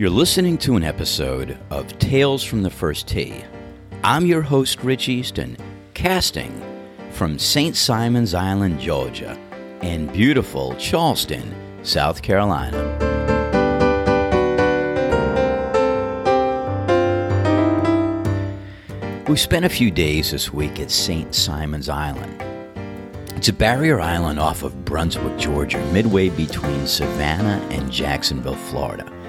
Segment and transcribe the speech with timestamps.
[0.00, 3.44] You're listening to an episode of Tales from the First Tee.
[4.02, 5.58] I'm your host, Rich Easton,
[5.92, 6.58] casting
[7.10, 7.76] from St.
[7.76, 9.38] Simons Island, Georgia,
[9.82, 12.78] and beautiful Charleston, South Carolina.
[19.28, 21.34] We spent a few days this week at St.
[21.34, 22.42] Simons Island.
[23.36, 29.19] It's a barrier island off of Brunswick, Georgia, midway between Savannah and Jacksonville, Florida.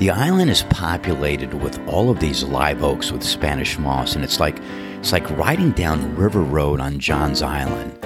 [0.00, 4.40] The island is populated with all of these live oaks with Spanish moss, and it's
[4.40, 4.58] like
[4.98, 7.98] it's like riding down River Road on Johns Island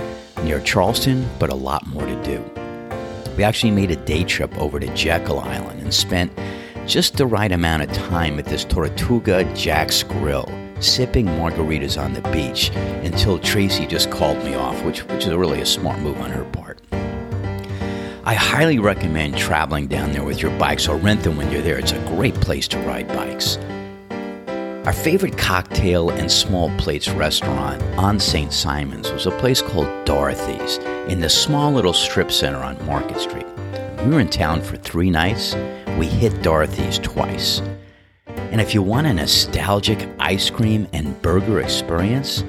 [0.42, 2.44] near Charleston, but a lot more to do.
[3.36, 6.36] We actually made a day trip over to Jekyll Island and spent
[6.84, 10.48] just the right amount of time at this Tortuga Jack's Grill,
[10.80, 12.70] sipping margaritas on the beach
[13.04, 16.44] until Tracy just called me off, which, which is really a smart move on her
[16.46, 16.80] part.
[18.26, 21.78] I highly recommend traveling down there with your bikes or rent them when you're there.
[21.78, 23.58] It's a great place to ride bikes.
[24.86, 28.50] Our favorite cocktail and small plates restaurant on St.
[28.50, 30.78] Simons was a place called Dorothy's
[31.12, 33.46] in the small little strip center on Market Street.
[34.06, 35.54] We were in town for three nights.
[35.98, 37.60] We hit Dorothy's twice.
[38.26, 42.42] And if you want a nostalgic ice cream and burger experience,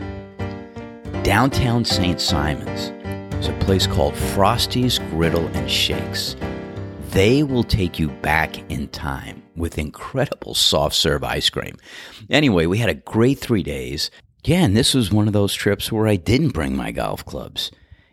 [1.23, 2.21] downtown St.
[2.21, 2.94] Simons
[3.39, 6.35] is a place called Frosty's Griddle and Shakes.
[7.09, 11.75] They will take you back in time with incredible soft serve ice cream.
[12.29, 14.11] Anyway, we had a great three days.
[14.47, 17.71] And this was one of those trips where I didn't bring my golf clubs.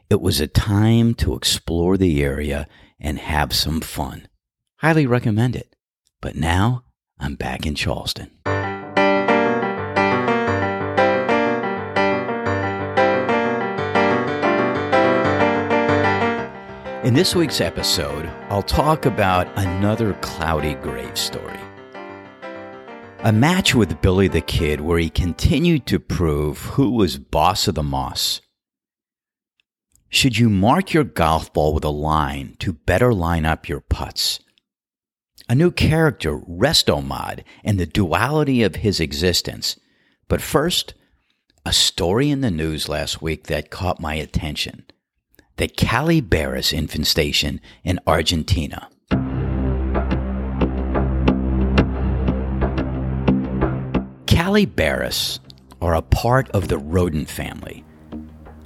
[0.09, 2.67] It was a time to explore the area
[3.01, 4.29] and have some fun.
[4.77, 5.75] Highly recommend it.
[6.21, 6.85] But now
[7.19, 8.31] I'm back in Charleston.
[17.03, 21.59] In this week's episode, I'll talk about another Cloudy Grave story.
[23.25, 27.75] A match with Billy the Kid where he continued to prove who was boss of
[27.75, 28.41] the moss.
[30.11, 34.39] Should you mark your golf ball with a line to better line up your putts?
[35.49, 39.77] A new character, Restomod, and the duality of his existence.
[40.29, 40.95] But first,
[41.67, 44.85] a story in the news last week that caught my attention
[45.63, 48.89] the Calibaris infestation in Argentina.
[54.27, 55.39] Calibaris
[55.81, 57.85] are a part of the rodent family.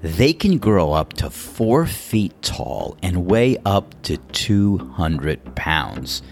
[0.00, 6.22] They can grow up to four feet tall and weigh up to 200 pounds.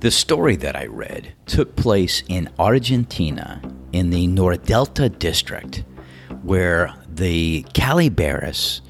[0.00, 3.62] The story that I read took place in Argentina
[3.92, 5.84] in the Nordelta district,
[6.42, 8.80] where the Calibaris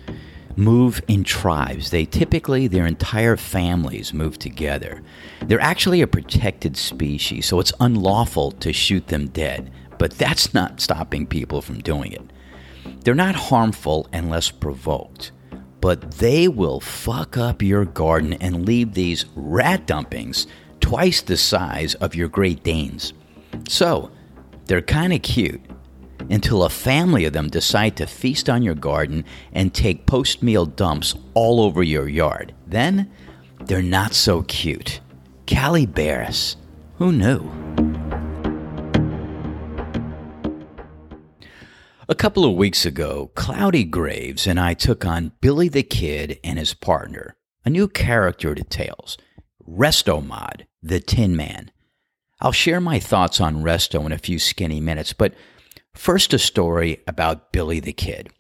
[0.57, 1.91] move in tribes.
[1.91, 5.03] They typically, their entire families move together.
[5.47, 10.81] They're actually a protected species, so it's unlawful to shoot them dead, but that's not
[10.81, 12.31] stopping people from doing it.
[13.05, 15.33] They're not harmful unless provoked,
[15.81, 20.47] but they will fuck up your garden and leave these rat dumpings
[20.81, 23.13] twice the size of your Great Danes.
[23.69, 24.11] So,
[24.67, 25.61] they're kind of cute
[26.31, 30.67] until a family of them decide to feast on your garden and take post meal
[30.67, 32.55] dumps all over your yard.
[32.67, 33.11] Then
[33.61, 35.01] they're not so cute.
[35.47, 36.57] Calibaris.
[36.99, 37.51] Who knew?
[42.07, 46.59] A couple of weeks ago, Cloudy Graves and I took on Billy the Kid and
[46.59, 47.35] his partner,
[47.65, 49.17] a new character to Tales,
[49.67, 51.71] Restomod, the Tin Man.
[52.43, 55.33] I'll share my thoughts on Resto in a few skinny minutes, but
[55.95, 58.31] First, a story about Billy the Kid.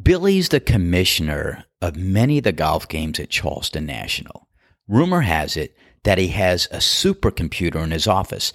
[0.00, 4.46] Billy's the commissioner of many of the golf games at Charleston National.
[4.86, 8.52] Rumor has it that he has a supercomputer in his office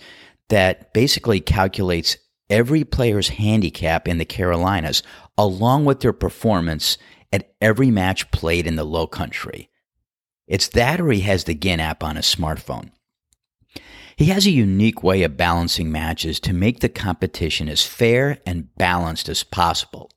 [0.50, 2.18] that basically calculates
[2.50, 5.02] every player's handicap in the Carolinas
[5.38, 6.98] along with their performance
[7.34, 9.70] at every match played in the low country.
[10.48, 12.92] It's that or he has the GHIN app on his smartphone.
[14.22, 18.70] He has a unique way of balancing matches to make the competition as fair and
[18.76, 20.12] balanced as possible.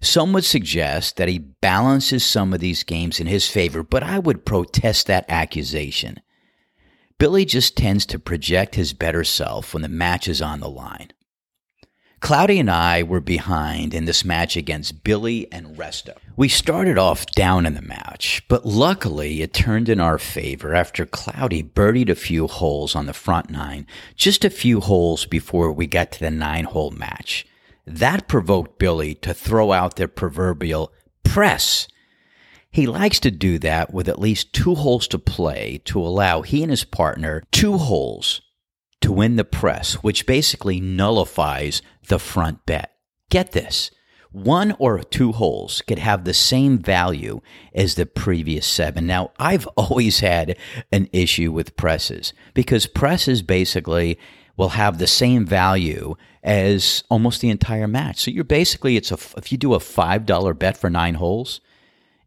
[0.00, 4.18] Some would suggest that he balances some of these games in his favor, but I
[4.18, 6.18] would protest that accusation.
[7.18, 11.12] Billy just tends to project his better self when the match is on the line.
[12.22, 16.14] Cloudy and I were behind in this match against Billy and Resto.
[16.36, 21.04] We started off down in the match, but luckily it turned in our favor after
[21.04, 25.88] Cloudy birdied a few holes on the front nine, just a few holes before we
[25.88, 27.44] got to the nine hole match.
[27.88, 30.92] That provoked Billy to throw out their proverbial
[31.24, 31.88] press.
[32.70, 36.62] He likes to do that with at least two holes to play to allow he
[36.62, 38.42] and his partner two holes
[39.02, 42.92] to win the press, which basically nullifies the front bet.
[43.30, 43.90] Get this.
[44.30, 47.42] One or two holes could have the same value
[47.74, 49.06] as the previous seven.
[49.06, 50.56] Now, I've always had
[50.90, 54.18] an issue with presses because presses basically
[54.56, 58.20] will have the same value as almost the entire match.
[58.20, 61.60] So you're basically, it's a, if you do a $5 bet for nine holes,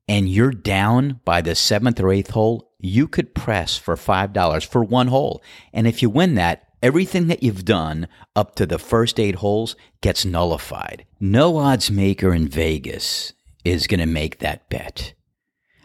[0.08, 4.84] and you're down by the seventh or eighth hole, you could press for $5 for
[4.84, 5.42] one hole.
[5.74, 9.76] And if you win that, everything that you've done up to the first eight holes
[10.02, 11.06] gets nullified.
[11.20, 13.34] No odds maker in Vegas
[13.64, 15.14] is going to make that bet.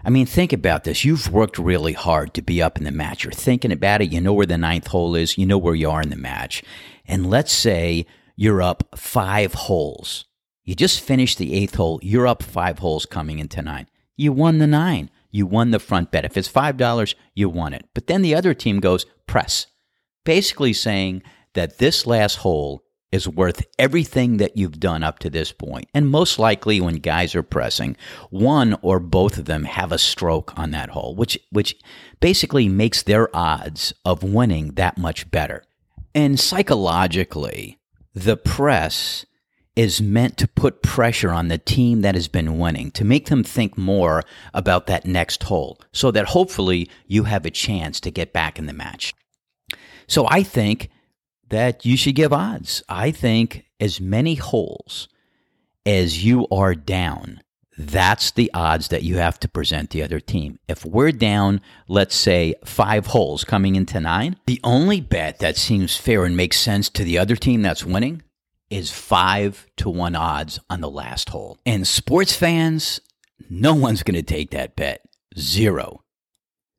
[0.05, 1.05] I mean, think about this.
[1.05, 3.25] You've worked really hard to be up in the match.
[3.25, 4.13] You're thinking about it.
[4.13, 5.37] You know where the ninth hole is.
[5.37, 6.63] You know where you are in the match.
[7.07, 10.25] And let's say you're up five holes.
[10.65, 11.99] You just finished the eighth hole.
[12.03, 13.89] You're up five holes coming into nine
[14.21, 15.11] you won the nine.
[15.31, 16.25] You won the front bet.
[16.25, 17.87] If it's $5, you won it.
[17.95, 19.67] But then the other team goes press,
[20.25, 21.23] basically saying
[21.55, 22.83] that this last hole
[23.13, 25.89] is worth everything that you've done up to this point.
[25.95, 27.97] And most likely when guys are pressing,
[28.31, 31.75] one or both of them have a stroke on that hole, which which
[32.21, 35.65] basically makes their odds of winning that much better.
[36.15, 37.79] And psychologically,
[38.15, 39.25] the press
[39.81, 43.43] is meant to put pressure on the team that has been winning, to make them
[43.43, 44.23] think more
[44.53, 48.67] about that next hole, so that hopefully you have a chance to get back in
[48.67, 49.15] the match.
[50.07, 50.91] So I think
[51.49, 52.83] that you should give odds.
[52.91, 55.09] I think as many holes
[55.87, 57.41] as you are down,
[57.79, 60.59] that's the odds that you have to present the other team.
[60.69, 65.97] If we're down, let's say five holes coming into nine, the only bet that seems
[65.97, 68.23] fair and makes sense to the other team that's winning
[68.71, 71.59] is five to one odds on the last hole.
[71.67, 73.01] And sports fans,
[73.51, 75.03] no one's going to take that bet.
[75.39, 76.05] Zero.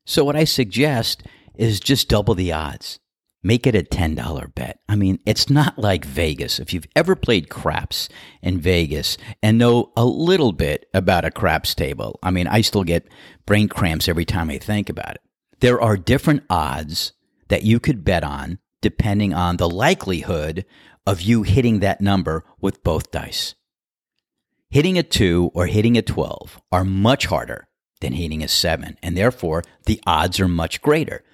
[0.04, 1.22] So, what I suggest
[1.54, 2.98] is just double the odds.
[3.44, 4.78] Make it a $10 bet.
[4.88, 6.60] I mean, it's not like Vegas.
[6.60, 8.08] If you've ever played craps
[8.40, 12.84] in Vegas and know a little bit about a craps table, I mean, I still
[12.84, 13.08] get
[13.44, 15.22] brain cramps every time I think about it.
[15.58, 17.14] There are different odds
[17.48, 20.66] that you could bet on depending on the likelihood
[21.06, 23.54] of you hitting that number with both dice.
[24.68, 27.68] Hitting a 2 or hitting a 12 are much harder
[28.00, 31.24] than hitting a 7, and therefore the odds are much greater.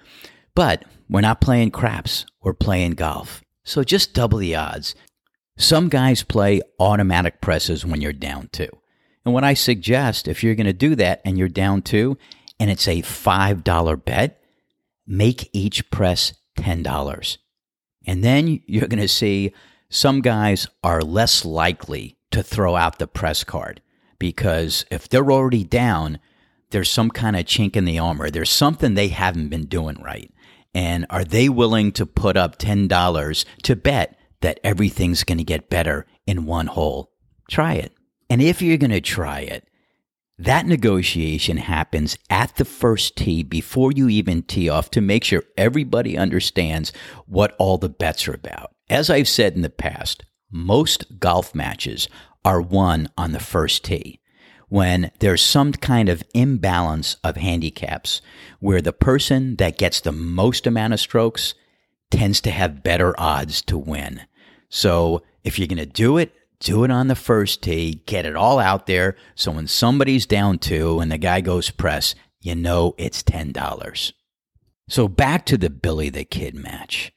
[0.55, 3.43] But we're not playing craps, we're playing golf.
[3.63, 4.95] So just double the odds.
[5.57, 8.67] Some guys play automatic presses when you're down 2.
[9.25, 12.17] And what I suggest, if you're going to do that and you're down 2
[12.59, 14.41] and it's a $5 bet,
[15.05, 17.37] make each press $10.
[18.05, 19.53] And then you're going to see
[19.89, 23.81] some guys are less likely to throw out the press card
[24.19, 26.19] because if they're already down,
[26.71, 28.29] there's some kind of chink in the armor.
[28.29, 30.31] There's something they haven't been doing right.
[30.73, 35.69] And are they willing to put up $10 to bet that everything's going to get
[35.69, 37.11] better in one hole?
[37.49, 37.93] Try it.
[38.29, 39.67] And if you're going to try it,
[40.39, 45.43] that negotiation happens at the first tee before you even tee off to make sure
[45.57, 46.93] everybody understands
[47.25, 48.71] what all the bets are about.
[48.89, 52.07] As I've said in the past, most golf matches
[52.45, 54.21] are won on the first tee
[54.69, 58.21] when there's some kind of imbalance of handicaps
[58.59, 61.53] where the person that gets the most amount of strokes
[62.11, 64.21] tends to have better odds to win.
[64.69, 68.35] So if you're going to do it, do it on the first tee, get it
[68.35, 69.15] all out there.
[69.35, 74.13] So when somebody's down two and the guy goes press, you know it's $10.
[74.89, 77.11] So back to the Billy the Kid match.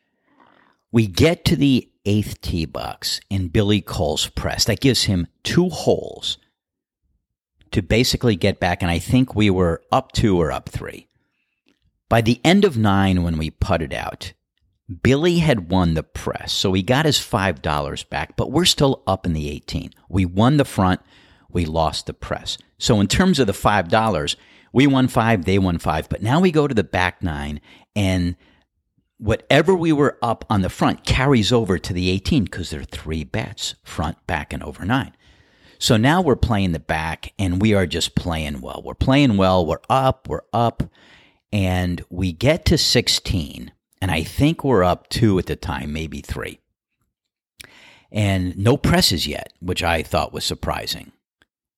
[0.91, 4.65] We get to the eighth tee box and Billy calls press.
[4.67, 6.39] That gives him two holes
[7.71, 8.83] to basically get back.
[8.83, 11.09] And I think we were up two or up three.
[12.09, 14.35] By the end of nine, when we putted out,
[15.03, 19.25] Billy had won the press, so he got his $5 back, but we're still up
[19.25, 19.91] in the 18.
[20.09, 21.01] We won the front,
[21.51, 22.59] we lost the press.
[22.79, 24.37] So in terms of the $5,
[24.73, 27.61] we won 5, they won 5, but now we go to the back 9
[27.95, 28.37] and
[29.19, 32.85] whatever we were up on the front carries over to the 18 because there are
[32.85, 35.13] three bets, front, back and over 9.
[35.79, 38.83] So now we're playing the back and we are just playing well.
[38.85, 40.83] We're playing well, we're up, we're up
[41.53, 46.21] and we get to 16 and I think we're up two at the time, maybe
[46.21, 46.59] three.
[48.11, 51.13] And no presses yet, which I thought was surprising.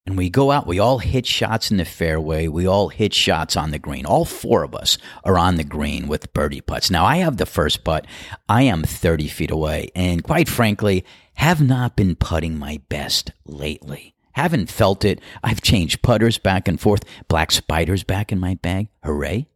[0.06, 3.58] And we go out, we all hit shots in the fairway, we all hit shots
[3.58, 4.06] on the green.
[4.06, 6.90] All four of us are on the green with birdie putts.
[6.90, 8.06] Now, I have the first putt.
[8.48, 11.04] I am 30 feet away, and quite frankly,
[11.34, 14.14] have not been putting my best lately.
[14.32, 15.20] Haven't felt it.
[15.42, 17.04] I've changed putters back and forth.
[17.28, 18.88] Black spiders back in my bag.
[19.04, 19.46] Hooray.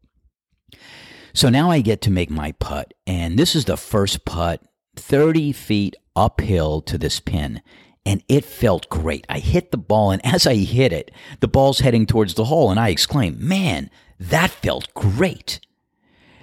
[1.39, 2.95] So now I get to make my putt.
[3.07, 4.61] And this is the first putt
[4.97, 7.63] 30 feet uphill to this pin.
[8.05, 9.25] And it felt great.
[9.29, 12.73] I hit the ball, and as I hit it, the ball's heading towards the hole,
[12.73, 15.61] and I exclaim, Man, that felt great.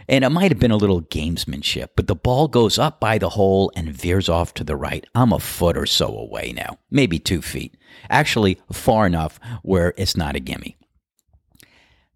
[0.08, 3.32] And it might have been a little gamesmanship, but the ball goes up by the
[3.32, 5.06] hole and veers off to the right.
[5.14, 7.76] I'm a foot or so away now, maybe two feet.
[8.10, 10.78] Actually, far enough where it's not a gimme.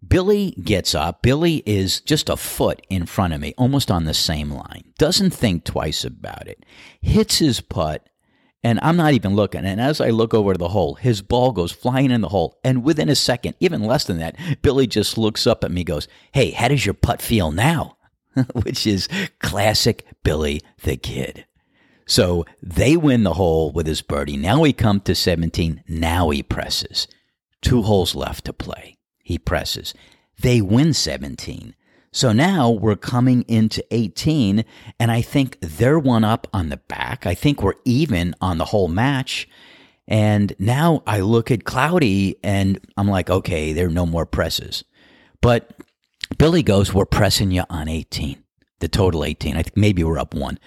[0.06, 1.22] Billy gets up.
[1.22, 4.92] Billy is just a foot in front of me, almost on the same line.
[4.98, 6.64] Doesn't think twice about it.
[7.00, 8.08] Hits his putt,
[8.62, 9.64] and I'm not even looking.
[9.64, 12.58] And as I look over to the hole, his ball goes flying in the hole.
[12.64, 16.08] And within a second, even less than that, Billy just looks up at me goes,
[16.32, 17.96] Hey, how does your putt feel now?
[18.54, 19.08] Which is
[19.40, 21.46] classic Billy the Kid.
[22.06, 24.36] So they win the hole with his birdie.
[24.36, 25.84] Now we come to 17.
[25.88, 27.06] Now he presses.
[27.62, 28.96] Two holes left to play.
[29.22, 29.94] He presses.
[30.40, 31.74] They win 17.
[32.12, 34.64] So now we're coming into 18,
[34.98, 37.24] and I think they're one up on the back.
[37.24, 39.48] I think we're even on the whole match.
[40.08, 44.82] And now I look at Cloudy and I'm like, okay, there are no more presses.
[45.40, 45.70] But
[46.36, 48.42] Billy goes, we're pressing you on 18,
[48.80, 49.56] the total 18.
[49.56, 50.58] I think maybe we're up one.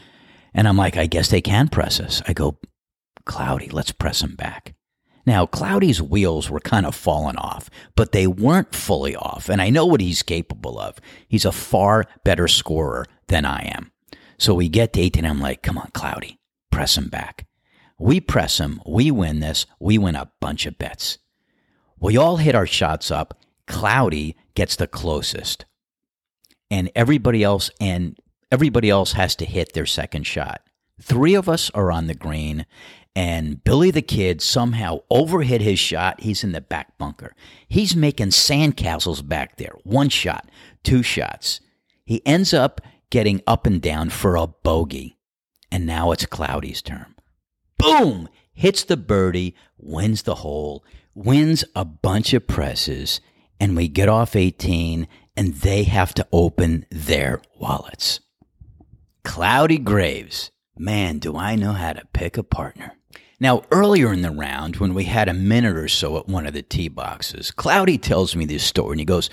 [0.54, 2.22] And I'm like, I guess they can press us.
[2.26, 2.58] I go,
[3.26, 4.76] Cloudy, let's press them back.
[5.26, 9.70] Now, Cloudy's wheels were kind of falling off, but they weren't fully off, and I
[9.70, 11.00] know what he's capable of.
[11.28, 13.92] He's a far better scorer than I am.
[14.38, 16.40] So we get to 18, I'm like, come on, Cloudy,
[16.72, 17.48] press him back.
[17.98, 21.20] We press him, we win this, we win a bunch of bets.
[22.00, 23.40] We all hit our shots up.
[23.66, 25.66] Cloudy gets the closest.
[26.70, 28.18] And everybody else and
[28.52, 30.62] everybody else has to hit their second shot.
[31.02, 32.66] Three of us are on the green,
[33.16, 36.22] and Billy the Kid somehow overhit his shot.
[36.22, 37.36] He's in the back bunker.
[37.68, 39.76] He's making sandcastles back there.
[39.84, 40.50] One shot,
[40.84, 41.62] two shots.
[42.06, 45.18] He ends up getting up and down for a bogey.
[45.72, 47.16] And now it's Cloudy's turn.
[47.78, 48.30] Boom!
[48.54, 53.20] Hits the birdie, wins the hole, wins a bunch of presses,
[53.60, 58.20] and we get off 18, and they have to open their wallets.
[59.24, 60.52] Cloudy Graves.
[60.78, 62.94] Man, do I know how to pick a partner.
[63.40, 66.54] Now, earlier in the round, when we had a minute or so at one of
[66.54, 69.30] the tee boxes, Cloudy tells me this story and he goes,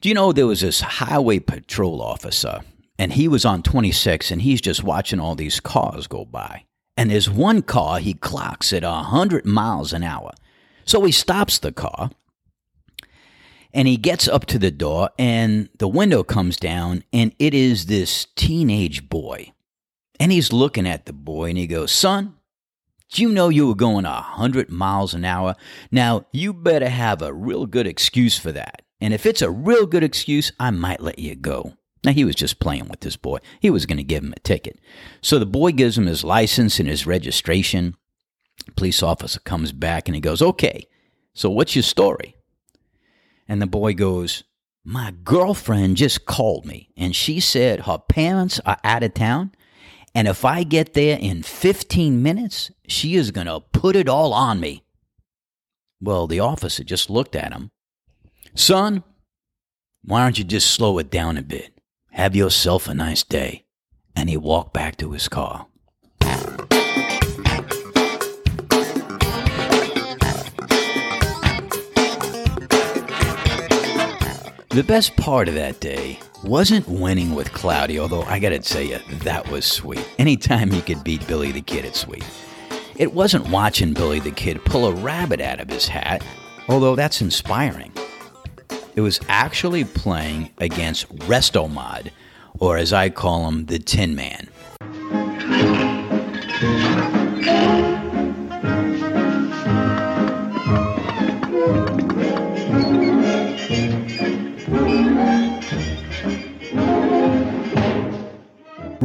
[0.00, 2.60] Do you know there was this highway patrol officer
[2.98, 6.64] and he was on 26 and he's just watching all these cars go by.
[6.98, 10.32] And there's one car he clocks at 100 miles an hour.
[10.84, 12.10] So he stops the car
[13.72, 17.86] and he gets up to the door and the window comes down and it is
[17.86, 19.52] this teenage boy.
[20.18, 22.34] And he's looking at the boy and he goes, Son,
[23.18, 25.56] you know you were going a 100 miles an hour?
[25.90, 28.82] Now, you better have a real good excuse for that.
[29.00, 31.74] And if it's a real good excuse, I might let you go.
[32.04, 33.38] Now, he was just playing with this boy.
[33.60, 34.78] He was going to give him a ticket.
[35.20, 37.96] So the boy gives him his license and his registration.
[38.76, 40.86] Police officer comes back and he goes, Okay,
[41.34, 42.36] so what's your story?
[43.48, 44.44] And the boy goes,
[44.84, 49.52] My girlfriend just called me and she said her parents are out of town
[50.14, 54.32] and if I get there in 15 minutes, she is going to put it all
[54.32, 54.84] on me.
[56.00, 57.70] Well, the officer just looked at him.
[58.54, 59.04] Son,
[60.02, 61.78] why don't you just slow it down a bit?
[62.12, 63.64] Have yourself a nice day.
[64.16, 65.66] And he walked back to his car.
[74.70, 79.00] The best part of that day wasn't winning with Cloudy, although I gotta tell you,
[79.24, 80.08] that was sweet.
[80.16, 82.24] Anytime you could beat Billy the Kid, it's sweet.
[82.94, 86.24] It wasn't watching Billy the Kid pull a rabbit out of his hat,
[86.68, 87.92] although that's inspiring.
[88.94, 92.12] It was actually playing against Restomod,
[92.60, 94.46] or as I call him, the Tin Man.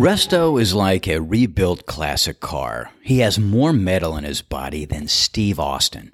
[0.05, 2.91] Resto is like a rebuilt classic car.
[3.01, 6.13] He has more metal in his body than Steve Austin.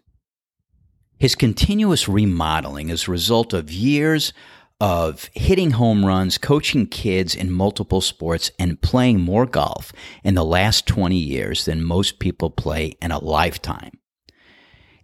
[1.20, 4.32] His continuous remodeling is a result of years
[4.80, 9.92] of hitting home runs, coaching kids in multiple sports, and playing more golf
[10.24, 14.00] in the last 20 years than most people play in a lifetime.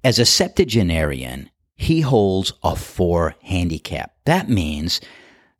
[0.01, 4.13] As a septuagenarian, he holds a four handicap.
[4.23, 5.01] That means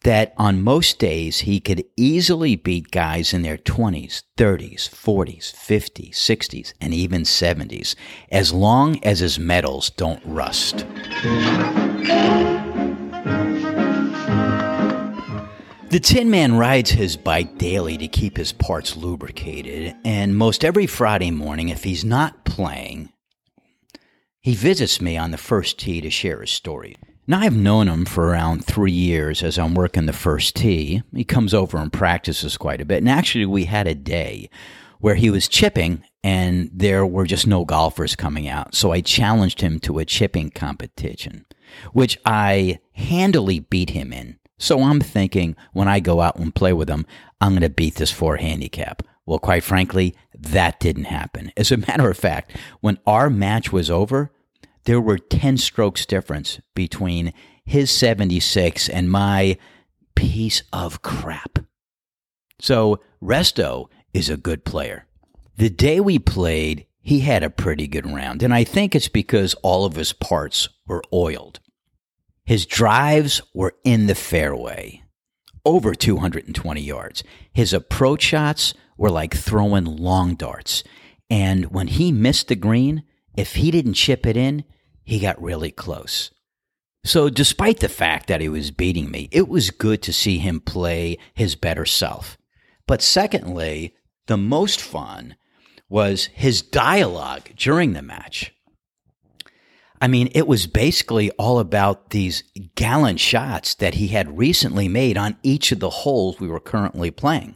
[0.02, 6.12] that on most days he could easily beat guys in their 20s, 30s, 40s, 50s,
[6.12, 7.96] 60s, and even 70s,
[8.32, 10.86] as long as his metals don't rust.
[15.90, 20.86] The Tin Man rides his bike daily to keep his parts lubricated, and most every
[20.86, 23.14] Friday morning, if he's not playing,
[24.42, 26.98] he visits me on the first tee to share his story.
[27.30, 31.04] Now, I've known him for around three years as I'm working the first tee.
[31.14, 33.00] He comes over and practices quite a bit.
[33.00, 34.50] And actually, we had a day
[35.00, 38.76] where he was chipping and there were just no golfers coming out.
[38.76, 41.46] So I challenged him to a chipping competition,
[41.92, 44.40] which I handily beat him in.
[44.58, 47.06] So I'm thinking when I go out and play with him,
[47.42, 49.04] I'm going to beat this four handicap.
[49.26, 51.52] Well, quite frankly, that didn't happen.
[51.58, 54.32] As a matter of fact, when our match was over,
[54.88, 57.34] there were 10 strokes difference between
[57.66, 59.58] his 76 and my
[60.16, 61.60] piece of crap.
[62.62, 65.06] So Resto is a good player.
[65.58, 69.56] The day we played, he had a pretty good round, and I think it's because
[69.56, 71.60] all of his parts were oiled.
[72.46, 75.04] His drives were in the fairway,
[75.66, 77.26] over 220 yards.
[77.52, 80.86] His approach shots were like throwing long darts.
[81.30, 83.04] And when he missed the green,
[83.36, 84.64] if he didn't chip it in,
[85.08, 86.32] he got really close.
[87.06, 90.60] So, despite the fact that he was beating me, it was good to see him
[90.60, 92.38] play his better self.
[92.86, 93.96] But secondly,
[94.26, 95.38] the most fun
[95.88, 98.54] was his dialogue during the match.
[100.02, 102.44] I mean, it was basically all about these
[102.76, 107.12] gallant shots that he had recently made on each of the holes we were currently
[107.12, 107.56] playing.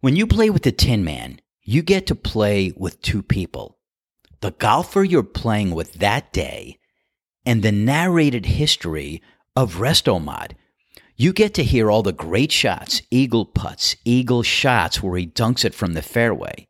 [0.00, 3.75] When you play with the Tin Man, you get to play with two people
[4.40, 6.78] the golfer you're playing with that day
[7.44, 9.22] and the narrated history
[9.54, 10.52] of Restomod.
[11.16, 15.64] You get to hear all the great shots, eagle putts, eagle shots where he dunks
[15.64, 16.68] it from the fairway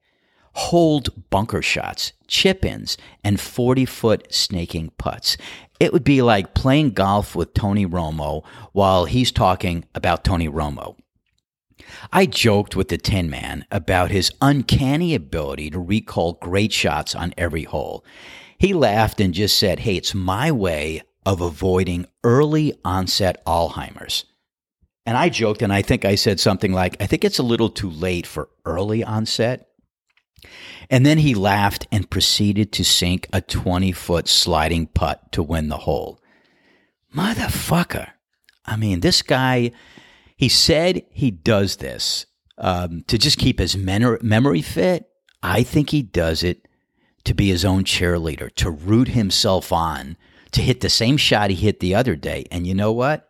[0.56, 5.36] hold bunker shots, chip ins, and 40 foot snaking putts.
[5.78, 10.96] It would be like playing golf with Tony Romo while he's talking about Tony Romo.
[12.12, 17.34] I joked with the Tin Man about his uncanny ability to recall great shots on
[17.36, 18.04] every hole.
[18.58, 24.24] He laughed and just said, Hey, it's my way of avoiding early onset Alzheimer's.
[25.04, 27.68] And I joked, and I think I said something like, I think it's a little
[27.68, 29.68] too late for early onset.
[30.90, 35.68] And then he laughed and proceeded to sink a 20 foot sliding putt to win
[35.68, 36.20] the hole.
[37.14, 38.10] Motherfucker.
[38.64, 39.70] I mean, this guy,
[40.36, 42.26] he said he does this
[42.58, 45.08] um, to just keep his memory fit.
[45.42, 46.66] I think he does it
[47.24, 50.16] to be his own cheerleader, to root himself on,
[50.52, 52.46] to hit the same shot he hit the other day.
[52.50, 53.28] And you know what?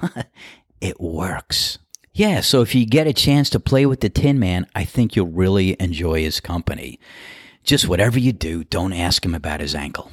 [0.80, 1.78] it works.
[2.12, 5.14] Yeah, so if you get a chance to play with the Tin Man, I think
[5.14, 6.98] you'll really enjoy his company.
[7.62, 10.10] Just whatever you do, don't ask him about his ankle.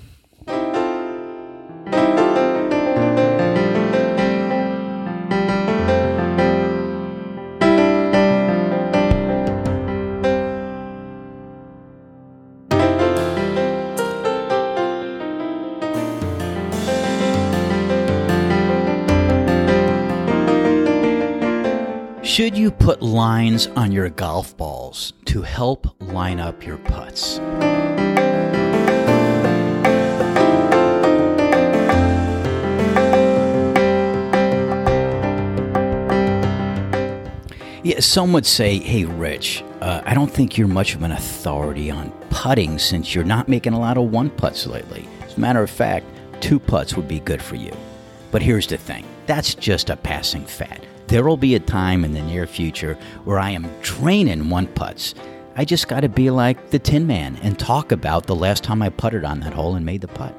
[22.86, 27.40] Put lines on your golf balls to help line up your putts?
[37.84, 41.90] Yeah, some would say, hey, Rich, uh, I don't think you're much of an authority
[41.90, 45.08] on putting since you're not making a lot of one putts lately.
[45.24, 46.06] As a matter of fact,
[46.40, 47.76] two putts would be good for you.
[48.30, 50.86] But here's the thing that's just a passing fad.
[51.08, 55.14] There will be a time in the near future where I am draining one putts.
[55.56, 58.82] I just got to be like the Tin Man and talk about the last time
[58.82, 60.36] I putted on that hole and made the putt.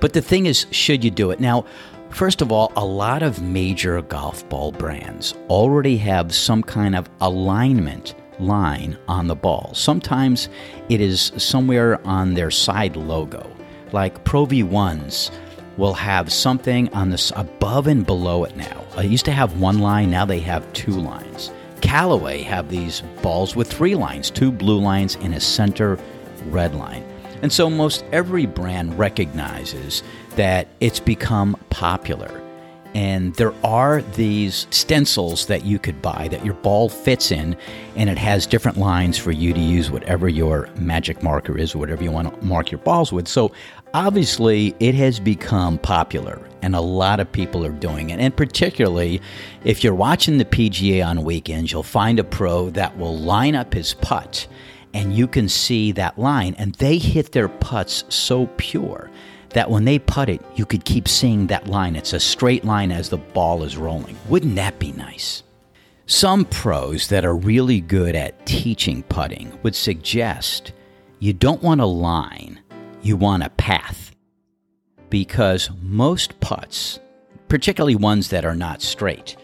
[0.00, 1.38] But the thing is, should you do it?
[1.38, 1.66] Now,
[2.08, 7.10] first of all, a lot of major golf ball brands already have some kind of
[7.20, 9.70] alignment line on the ball.
[9.74, 10.48] Sometimes
[10.88, 13.54] it is somewhere on their side logo,
[13.92, 15.30] like Pro V1s
[15.76, 18.84] will have something on this above and below it now.
[18.94, 21.50] Uh, I used to have one line, now they have two lines.
[21.80, 25.98] Callaway have these balls with three lines, two blue lines and a center
[26.46, 27.02] red line.
[27.42, 30.02] And so most every brand recognizes
[30.36, 32.38] that it's become popular.
[32.94, 37.56] And there are these stencils that you could buy that your ball fits in,
[37.96, 41.78] and it has different lines for you to use whatever your magic marker is, or
[41.78, 43.26] whatever you want to mark your balls with.
[43.26, 43.50] So
[43.94, 48.18] obviously, it has become popular, and a lot of people are doing it.
[48.20, 49.20] And particularly,
[49.64, 53.74] if you're watching the PGA on weekends, you'll find a pro that will line up
[53.74, 54.46] his putt,
[54.94, 59.10] and you can see that line, and they hit their putts so pure
[59.50, 61.96] that when they putt it, you could keep seeing that line.
[61.96, 64.16] It's a straight line as the ball is rolling.
[64.28, 65.42] Wouldn't that be nice?
[66.06, 70.72] Some pros that are really good at teaching putting would suggest
[71.20, 72.60] you don't want a line,
[73.02, 74.12] you want a path.
[75.10, 76.98] Because most putts,
[77.48, 79.36] particularly ones that are not straight,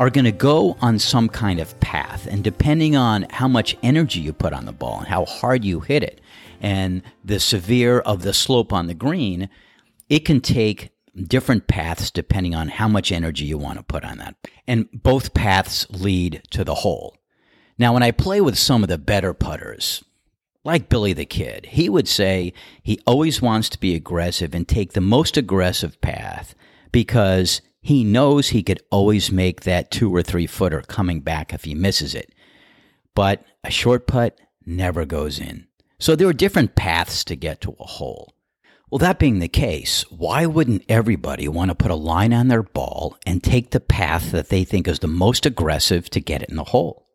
[0.00, 2.26] are going to go on some kind of path.
[2.26, 5.80] And depending on how much energy you put on the ball and how hard you
[5.80, 6.20] hit it,
[6.60, 9.48] and the severe of the slope on the green,
[10.08, 14.18] it can take different paths depending on how much energy you want to put on
[14.18, 14.34] that.
[14.66, 17.16] And both paths lead to the hole.
[17.78, 20.02] Now, when I play with some of the better putters,
[20.64, 24.92] like Billy the Kid, he would say he always wants to be aggressive and take
[24.92, 26.54] the most aggressive path
[26.90, 31.64] because he knows he could always make that two or three footer coming back if
[31.64, 32.32] he misses it.
[33.14, 35.66] But a short putt never goes in.
[35.98, 38.34] So there are different paths to get to a hole.
[38.90, 42.62] Well, that being the case, why wouldn't everybody want to put a line on their
[42.62, 46.48] ball and take the path that they think is the most aggressive to get it
[46.48, 47.08] in the hole?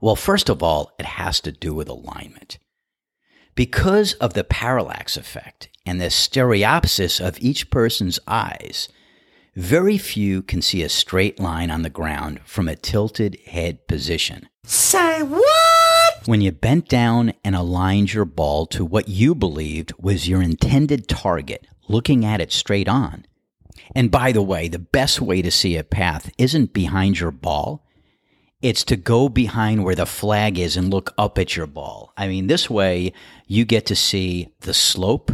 [0.00, 2.58] Well, first of all, it has to do with alignment.
[3.58, 8.88] Because of the parallax effect and the stereopsis of each person's eyes,
[9.56, 14.48] very few can see a straight line on the ground from a tilted head position.
[14.62, 16.22] Say what?
[16.24, 21.08] When you bent down and aligned your ball to what you believed was your intended
[21.08, 23.26] target, looking at it straight on.
[23.92, 27.87] And by the way, the best way to see a path isn't behind your ball.
[28.60, 32.12] It's to go behind where the flag is and look up at your ball.
[32.16, 33.12] I mean, this way
[33.46, 35.30] you get to see the slope,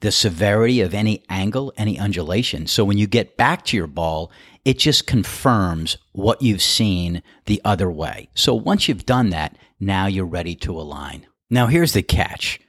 [0.00, 2.66] the severity of any angle, any undulation.
[2.66, 4.32] So when you get back to your ball,
[4.64, 8.28] it just confirms what you've seen the other way.
[8.34, 11.26] So once you've done that, now you're ready to align.
[11.48, 12.60] Now here's the catch.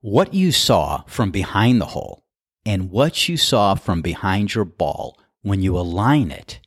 [0.00, 2.24] What you saw from behind the hole
[2.66, 6.60] and what you saw from behind your ball when you align it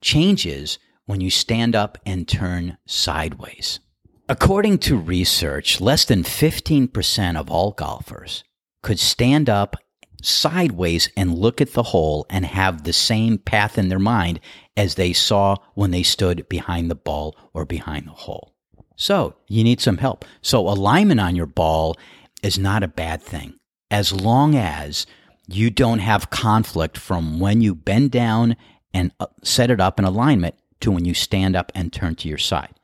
[0.00, 3.80] changes when you stand up and turn sideways.
[4.28, 8.44] According to research, less than 15% of all golfers
[8.82, 9.76] could stand up
[10.22, 14.40] sideways and look at the hole and have the same path in their mind
[14.76, 18.52] as they saw when they stood behind the ball or behind the hole.
[18.96, 20.24] So you need some help.
[20.42, 21.96] So alignment on your ball
[22.42, 23.54] is not a bad thing
[23.90, 25.06] as long as
[25.46, 28.56] you don't have conflict from when you bend down
[28.92, 32.28] and uh, set it up in alignment to when you stand up and turn to
[32.28, 32.74] your side.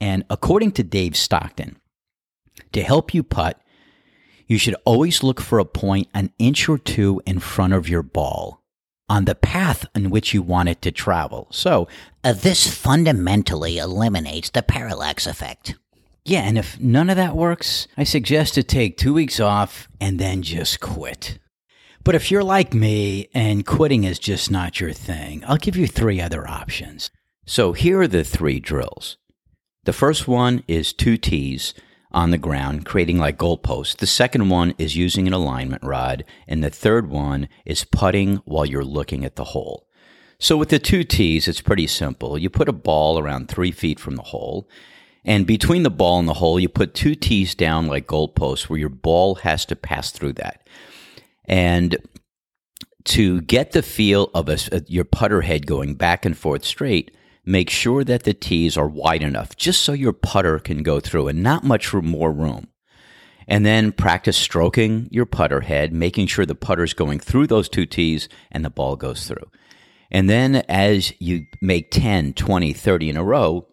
[0.00, 1.76] And according to Dave Stockton,
[2.72, 3.60] to help you putt,
[4.46, 8.02] you should always look for a point an inch or two in front of your
[8.02, 8.62] ball
[9.08, 11.48] on the path in which you want it to travel.
[11.50, 11.88] So,
[12.22, 15.76] uh, this fundamentally eliminates the parallax effect.
[16.24, 20.18] Yeah, and if none of that works, I suggest to take two weeks off and
[20.18, 21.38] then just quit.
[22.04, 25.86] But if you're like me and quitting is just not your thing, I'll give you
[25.86, 27.10] three other options.
[27.48, 29.16] So here are the three drills.
[29.84, 31.72] The first one is two tees
[32.12, 33.96] on the ground, creating like goalposts.
[33.96, 36.26] The second one is using an alignment rod.
[36.46, 39.88] And the third one is putting while you're looking at the hole.
[40.38, 42.36] So with the two tees, it's pretty simple.
[42.36, 44.68] You put a ball around three feet from the hole.
[45.24, 48.78] And between the ball and the hole, you put two tees down like goalposts where
[48.78, 50.68] your ball has to pass through that.
[51.46, 51.96] And
[53.04, 57.10] to get the feel of a, your putter head going back and forth straight,
[57.48, 61.28] make sure that the tees are wide enough just so your putter can go through
[61.28, 62.68] and not much more room.
[63.48, 67.70] And then practice stroking your putter head, making sure the putter is going through those
[67.70, 69.50] two tees and the ball goes through.
[70.10, 73.66] And then as you make 10, 20, 30 in a row,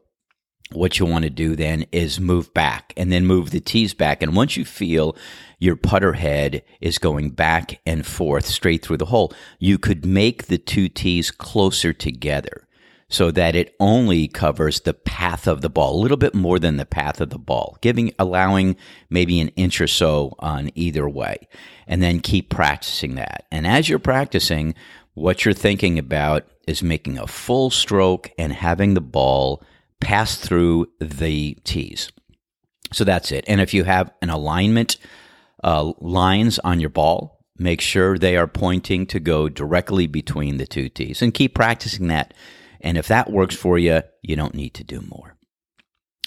[0.71, 4.23] what you want to do then is move back and then move the tees back.
[4.23, 5.17] And once you feel
[5.59, 10.45] your putter head is going back and forth straight through the hole, you could make
[10.45, 12.65] the two tees closer together
[13.09, 16.77] so that it only covers the path of the ball, a little bit more than
[16.77, 18.75] the path of the ball, giving allowing
[19.09, 21.47] maybe an inch or so on either way.
[21.87, 23.45] And then keep practicing that.
[23.51, 24.73] And as you're practicing,
[25.13, 29.63] what you're thinking about is making a full stroke and having the ball
[30.01, 32.11] pass through the tees.
[32.91, 33.45] So that's it.
[33.47, 34.97] And if you have an alignment
[35.63, 40.67] uh, lines on your ball, Make sure they are pointing to go directly between the
[40.67, 42.33] two tees and keep practicing that.
[42.85, 45.35] And if that works for you, you don't need to do more.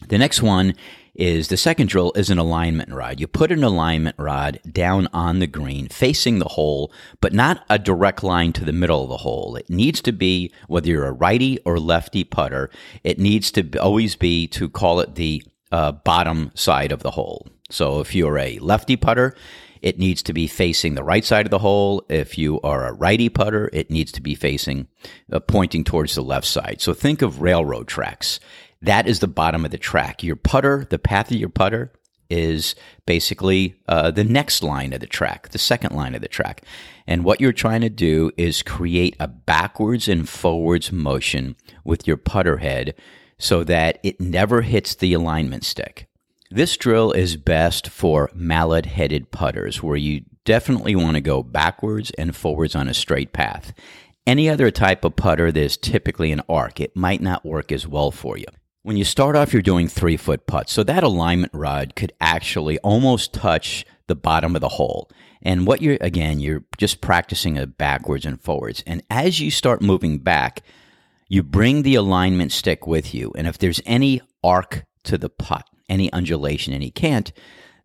[0.08, 0.74] The next one
[1.14, 3.20] is the second drill is an alignment rod.
[3.20, 7.78] You put an alignment rod down on the green facing the hole, but not a
[7.78, 9.56] direct line to the middle of the hole.
[9.56, 12.70] It needs to be, whether you're a righty or lefty putter,
[13.02, 17.48] it needs to always be to call it the uh, bottom side of the hole.
[17.70, 19.34] So if you're a lefty putter,
[19.82, 22.04] it needs to be facing the right side of the hole.
[22.08, 24.88] If you are a righty putter, it needs to be facing,
[25.32, 26.80] uh, pointing towards the left side.
[26.80, 28.40] So think of railroad tracks.
[28.82, 30.22] That is the bottom of the track.
[30.22, 31.92] Your putter, the path of your putter,
[32.30, 32.74] is
[33.06, 36.62] basically uh, the next line of the track, the second line of the track.
[37.06, 42.18] And what you're trying to do is create a backwards and forwards motion with your
[42.18, 42.94] putter head
[43.38, 46.07] so that it never hits the alignment stick.
[46.50, 52.10] This drill is best for mallet headed putters where you definitely want to go backwards
[52.12, 53.74] and forwards on a straight path.
[54.26, 56.80] Any other type of putter, there's typically an arc.
[56.80, 58.46] It might not work as well for you.
[58.82, 60.72] When you start off, you're doing three foot putts.
[60.72, 65.10] So that alignment rod could actually almost touch the bottom of the hole.
[65.42, 68.82] And what you're, again, you're just practicing a backwards and forwards.
[68.86, 70.62] And as you start moving back,
[71.28, 73.32] you bring the alignment stick with you.
[73.36, 77.32] And if there's any arc to the putt, any undulation, any cant,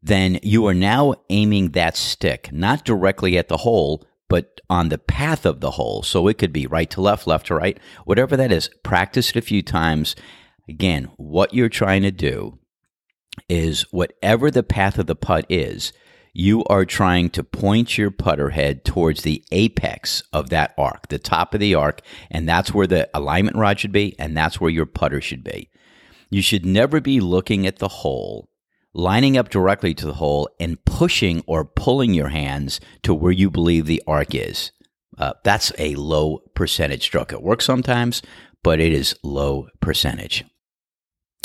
[0.01, 4.97] then you are now aiming that stick not directly at the hole, but on the
[4.97, 6.03] path of the hole.
[6.03, 8.69] So it could be right to left, left to right, whatever that is.
[8.83, 10.15] Practice it a few times
[10.67, 12.59] Again, what you're trying to do
[13.49, 15.91] is whatever the path of the putt is,
[16.33, 21.19] you are trying to point your putter head towards the apex of that arc, the
[21.19, 24.71] top of the arc, and that's where the alignment rod should be, and that's where
[24.71, 25.69] your putter should be.
[26.33, 28.49] You should never be looking at the hole,
[28.93, 33.49] lining up directly to the hole, and pushing or pulling your hands to where you
[33.49, 34.71] believe the arc is.
[35.17, 37.31] Uh, that's a low percentage stroke.
[37.31, 38.21] It works sometimes,
[38.63, 40.43] but it is low percentage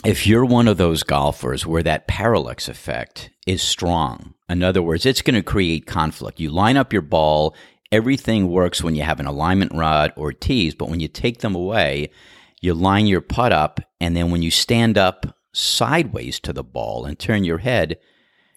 [0.04, 5.04] if you're one of those golfers where that parallax effect is strong, in other words,
[5.04, 6.38] it's going to create conflict.
[6.38, 7.54] You line up your ball,
[7.90, 11.54] everything works when you have an alignment rod or tees, but when you take them
[11.54, 12.10] away,
[12.60, 17.04] you line your putt up, and then when you stand up sideways to the ball
[17.04, 17.98] and turn your head,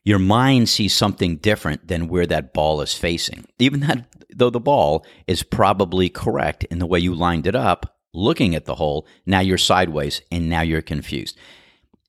[0.03, 3.45] your mind sees something different than where that ball is facing.
[3.59, 7.97] Even that, though the ball is probably correct in the way you lined it up,
[8.13, 9.07] looking at the hole.
[9.25, 11.37] Now you're sideways and now you're confused.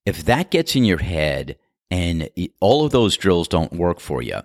[0.05, 1.59] If that gets in your head
[1.91, 2.29] and
[2.61, 4.41] all of those drills don't work for you,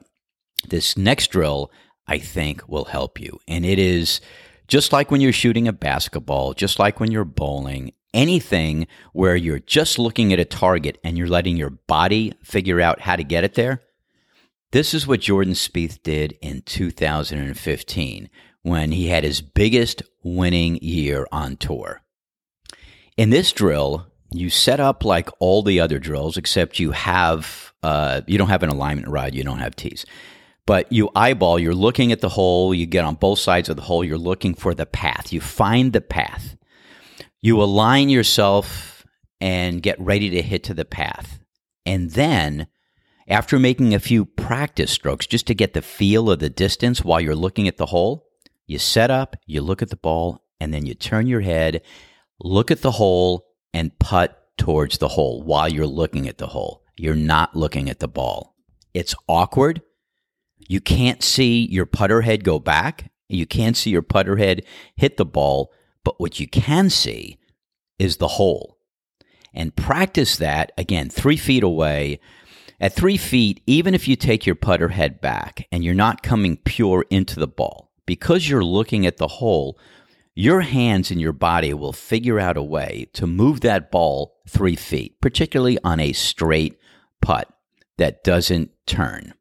[0.67, 1.71] this next drill,
[2.05, 3.39] I think, will help you.
[3.47, 4.21] And it is
[4.67, 9.59] just like when you're shooting a basketball, just like when you're bowling, anything where you're
[9.59, 13.43] just looking at a target and you're letting your body figure out how to get
[13.43, 13.81] it there.
[14.71, 18.29] This is what Jordan Spieth did in 2015
[18.63, 22.01] when he had his biggest winning year on tour.
[23.15, 28.21] In this drill, you set up like all the other drills, except you have uh,
[28.27, 30.05] you don't have an alignment rod, you don't have tees.
[30.67, 33.81] But you eyeball, you're looking at the hole, you get on both sides of the
[33.83, 35.31] hole, you're looking for the path.
[35.31, 36.57] You find the path.
[37.41, 39.05] You align yourself
[39.39, 41.39] and get ready to hit to the path.
[41.85, 42.67] And then,
[43.29, 47.21] after making a few practice strokes just to get the feel of the distance while
[47.21, 48.27] you're looking at the hole,
[48.65, 51.81] you set up, you look at the ball, and then you turn your head,
[52.41, 56.83] look at the hole, and putt towards the hole while you're looking at the hole.
[56.97, 58.55] You're not looking at the ball.
[58.93, 59.81] It's awkward.
[60.67, 63.11] You can't see your putter head go back.
[63.29, 64.63] You can't see your putter head
[64.95, 65.71] hit the ball.
[66.03, 67.37] But what you can see
[67.99, 68.77] is the hole.
[69.53, 72.19] And practice that again, three feet away.
[72.79, 76.57] At three feet, even if you take your putter head back and you're not coming
[76.57, 79.79] pure into the ball, because you're looking at the hole,
[80.35, 84.75] your hands and your body will figure out a way to move that ball three
[84.75, 86.77] feet, particularly on a straight
[87.19, 87.51] putt
[87.97, 89.33] that doesn't turn.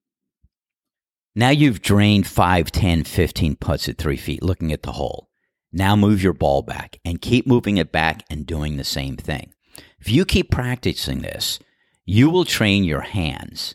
[1.39, 5.29] Now you've drained 5, 10, 15 putts at three feet looking at the hole.
[5.71, 9.53] Now move your ball back and keep moving it back and doing the same thing.
[10.01, 11.59] If you keep practicing this,
[12.07, 13.75] you will train your hands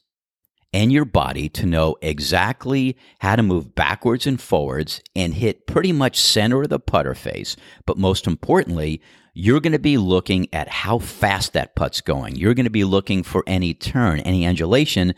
[0.74, 5.92] and your body to know exactly how to move backwards and forwards and hit pretty
[5.92, 7.56] much center of the putter face.
[7.86, 9.04] But most importantly,
[9.36, 12.38] you're going to be looking at how fast that putt's going.
[12.38, 15.14] You're going to be looking for any turn, any undulation.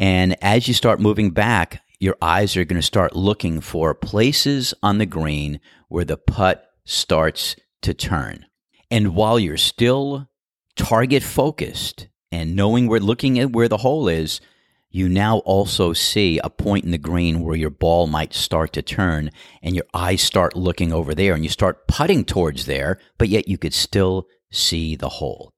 [0.00, 4.72] And as you start moving back, your eyes are going to start looking for places
[4.82, 8.46] on the green where the putt starts to turn.
[8.90, 10.30] And while you're still
[10.74, 14.40] target focused and knowing we're looking at where the hole is,
[14.88, 18.82] you now also see a point in the green where your ball might start to
[18.82, 19.30] turn
[19.62, 23.48] and your eyes start looking over there and you start putting towards there, but yet
[23.48, 25.52] you could still see the hole.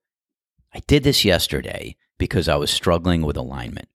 [0.74, 3.88] I did this yesterday because I was struggling with alignment.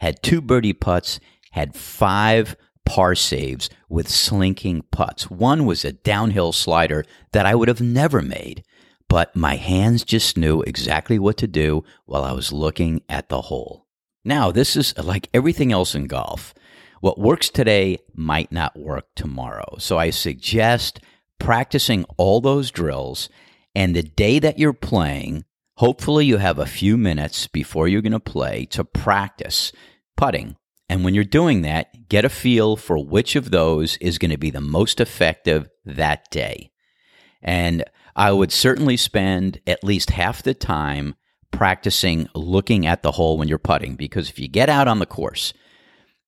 [0.00, 1.20] Had two birdie putts,
[1.52, 5.30] had five par saves with slinking putts.
[5.30, 8.62] One was a downhill slider that I would have never made,
[9.08, 13.42] but my hands just knew exactly what to do while I was looking at the
[13.42, 13.86] hole.
[14.24, 16.54] Now, this is like everything else in golf.
[17.00, 19.76] What works today might not work tomorrow.
[19.78, 21.00] So I suggest
[21.38, 23.28] practicing all those drills.
[23.74, 25.44] And the day that you're playing,
[25.76, 29.72] hopefully you have a few minutes before you're going to play to practice
[30.16, 30.56] putting.
[30.88, 34.38] And when you're doing that, get a feel for which of those is going to
[34.38, 36.70] be the most effective that day.
[37.42, 37.84] And
[38.14, 41.16] I would certainly spend at least half the time
[41.50, 45.06] practicing looking at the hole when you're putting because if you get out on the
[45.06, 45.52] course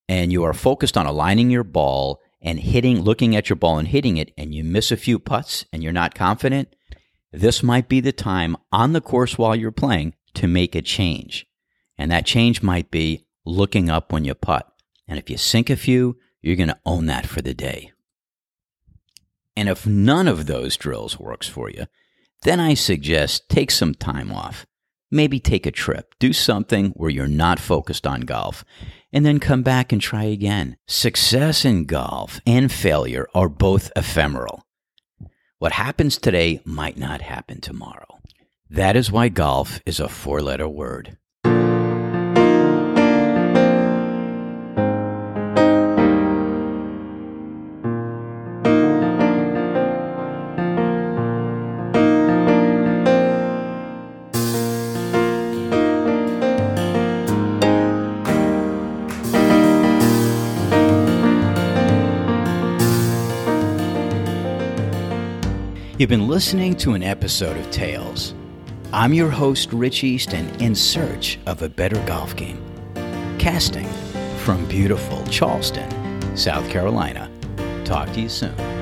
[0.08, 3.88] and you are focused on aligning your ball and hitting, looking at your ball and
[3.88, 6.74] hitting it, and you miss a few putts and you're not confident,
[7.32, 11.46] this might be the time on the course while you're playing to make a change.
[11.96, 14.70] And that change might be looking up when you putt.
[15.06, 17.92] And if you sink a few, you're going to own that for the day.
[19.56, 21.86] And if none of those drills works for you,
[22.42, 24.66] then I suggest take some time off
[25.10, 28.64] maybe take a trip, do something where you're not focused on golf,
[29.12, 30.76] and then come back and try again.
[30.86, 34.62] Success in golf and failure are both ephemeral.
[35.60, 38.20] What happens today might not happen tomorrow.
[38.70, 41.18] That is why golf is a four letter word.
[65.98, 68.32] You've been listening to an episode of Tales.
[68.92, 72.62] I'm your host, Rich East, and in search of a better golf game.
[73.40, 73.88] Casting
[74.44, 75.90] from beautiful Charleston,
[76.36, 77.28] South Carolina.
[77.84, 78.77] Talk to you soon.